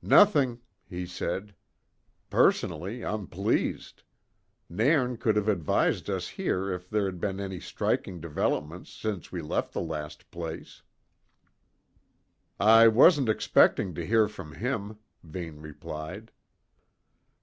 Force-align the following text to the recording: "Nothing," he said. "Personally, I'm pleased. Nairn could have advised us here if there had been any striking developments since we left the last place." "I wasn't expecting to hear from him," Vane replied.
"Nothing," 0.00 0.60
he 0.88 1.04
said. 1.04 1.54
"Personally, 2.30 3.04
I'm 3.04 3.26
pleased. 3.26 4.02
Nairn 4.70 5.18
could 5.18 5.36
have 5.36 5.46
advised 5.46 6.08
us 6.08 6.26
here 6.26 6.72
if 6.72 6.88
there 6.88 7.04
had 7.04 7.20
been 7.20 7.38
any 7.38 7.60
striking 7.60 8.18
developments 8.18 8.90
since 8.90 9.30
we 9.30 9.42
left 9.42 9.74
the 9.74 9.82
last 9.82 10.30
place." 10.30 10.80
"I 12.58 12.88
wasn't 12.88 13.28
expecting 13.28 13.94
to 13.96 14.06
hear 14.06 14.26
from 14.26 14.54
him," 14.54 15.00
Vane 15.22 15.60
replied. 15.60 16.32